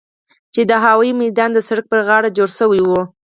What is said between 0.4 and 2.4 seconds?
چې د هوايي ميدان د سړک پر غاړه